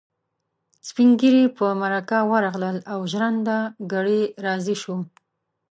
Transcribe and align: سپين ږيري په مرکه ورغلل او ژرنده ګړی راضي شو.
سپين 0.87 1.09
ږيري 1.19 1.45
په 1.57 1.65
مرکه 1.81 2.17
ورغلل 2.31 2.77
او 2.93 2.99
ژرنده 3.11 3.57
ګړی 3.91 4.21
راضي 4.45 4.75
شو. 4.81 4.95